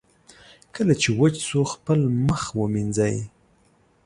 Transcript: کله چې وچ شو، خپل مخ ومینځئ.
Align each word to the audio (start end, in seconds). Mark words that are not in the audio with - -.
کله 0.75 0.93
چې 1.01 1.09
وچ 1.19 1.35
شو، 1.47 1.61
خپل 1.73 1.99
مخ 2.27 2.41
ومینځئ. 2.61 3.15